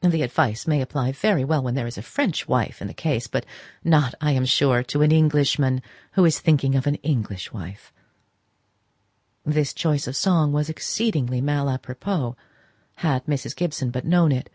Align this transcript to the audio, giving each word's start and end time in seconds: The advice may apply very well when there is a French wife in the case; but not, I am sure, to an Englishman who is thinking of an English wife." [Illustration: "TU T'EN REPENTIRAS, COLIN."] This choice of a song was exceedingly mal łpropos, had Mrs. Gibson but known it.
The 0.00 0.22
advice 0.22 0.66
may 0.66 0.80
apply 0.80 1.12
very 1.12 1.44
well 1.44 1.62
when 1.62 1.74
there 1.74 1.86
is 1.86 1.98
a 1.98 2.02
French 2.02 2.48
wife 2.48 2.80
in 2.80 2.88
the 2.88 2.94
case; 2.94 3.26
but 3.26 3.44
not, 3.84 4.14
I 4.18 4.32
am 4.32 4.46
sure, 4.46 4.82
to 4.84 5.02
an 5.02 5.12
Englishman 5.12 5.82
who 6.12 6.24
is 6.24 6.40
thinking 6.40 6.74
of 6.74 6.86
an 6.86 6.94
English 7.02 7.52
wife." 7.52 7.92
[Illustration: 9.44 9.44
"TU 9.44 9.44
T'EN 9.44 9.52
REPENTIRAS, 9.52 9.52
COLIN."] 9.52 9.54
This 9.92 10.02
choice 10.02 10.06
of 10.06 10.10
a 10.12 10.22
song 10.22 10.52
was 10.54 10.68
exceedingly 10.70 11.40
mal 11.42 11.66
łpropos, 11.66 12.34
had 13.04 13.26
Mrs. 13.26 13.54
Gibson 13.54 13.90
but 13.90 14.06
known 14.06 14.32
it. 14.32 14.48